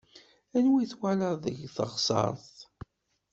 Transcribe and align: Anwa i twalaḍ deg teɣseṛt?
Anwa 0.57 0.77
i 0.83 0.87
twalaḍ 0.91 1.33
deg 1.43 1.57
teɣseṛt? 1.75 2.55